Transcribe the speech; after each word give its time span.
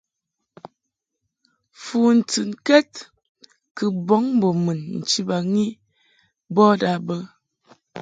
Fu 1.81 1.97
ntɨnkɛd 2.17 2.91
kɨ 3.77 3.85
bɔŋ 4.07 4.23
mbo 4.37 4.49
mun 4.63 4.79
nchibaŋ 4.99 5.47
i 5.65 5.67
bɔd 6.55 6.81
a 6.91 6.95
bə. 7.05 7.15